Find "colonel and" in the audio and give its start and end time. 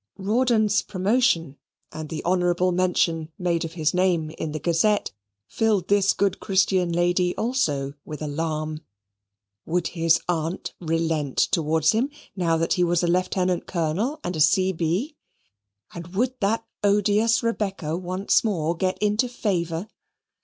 13.67-14.35